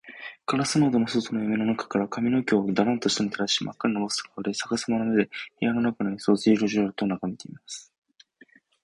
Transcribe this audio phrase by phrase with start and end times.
[0.47, 7.93] ガラス窓の外のやみの中から、髪かみの毛をダランと下にたらし、まっかにのぼせた顔で、さかさまの目で、部屋の中のようすをジロジロとながめています。